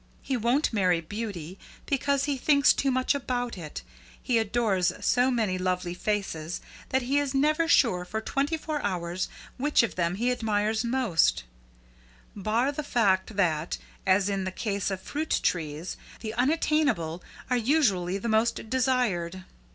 [0.23, 3.83] He won't marry beauty, because he thinks too much about it.
[4.19, 9.29] He adores so many lovely faces, that he is never sure for twenty four hours
[9.57, 11.43] which of them he admires most,
[12.35, 13.77] bar the fact that,
[14.07, 17.21] as in the case of fruit trees, the unattainable
[17.51, 19.43] are usually the most desired.